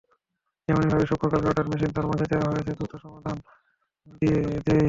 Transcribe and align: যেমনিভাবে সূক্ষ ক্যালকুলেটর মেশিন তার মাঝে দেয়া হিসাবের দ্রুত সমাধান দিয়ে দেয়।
যেমনিভাবে 0.69 1.05
সূক্ষ 1.05 1.23
ক্যালকুলেটর 1.23 1.67
মেশিন 1.71 1.91
তার 1.95 2.05
মাঝে 2.05 2.25
দেয়া 2.25 2.43
হিসাবের 2.43 2.65
দ্রুত 2.69 2.93
সমাধান 3.03 3.37
দিয়ে 4.21 4.39
দেয়। 4.59 4.79